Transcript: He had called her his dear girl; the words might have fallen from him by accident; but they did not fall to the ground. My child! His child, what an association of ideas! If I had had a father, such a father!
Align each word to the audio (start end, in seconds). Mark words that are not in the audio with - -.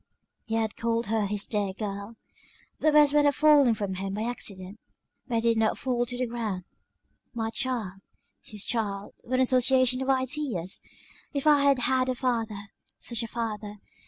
He 0.45 0.55
had 0.55 0.77
called 0.77 1.05
her 1.11 1.27
his 1.27 1.45
dear 1.45 1.73
girl; 1.73 2.15
the 2.79 2.91
words 2.91 3.13
might 3.13 3.25
have 3.25 3.35
fallen 3.35 3.75
from 3.75 3.93
him 3.93 4.15
by 4.15 4.23
accident; 4.23 4.79
but 5.27 5.35
they 5.35 5.41
did 5.41 5.59
not 5.59 5.77
fall 5.77 6.07
to 6.07 6.17
the 6.17 6.25
ground. 6.25 6.63
My 7.35 7.51
child! 7.51 8.01
His 8.41 8.65
child, 8.65 9.13
what 9.21 9.35
an 9.35 9.41
association 9.41 10.01
of 10.01 10.09
ideas! 10.09 10.81
If 11.35 11.45
I 11.45 11.61
had 11.65 11.77
had 11.77 12.09
a 12.09 12.15
father, 12.15 12.71
such 12.99 13.21
a 13.21 13.27
father! 13.27 13.77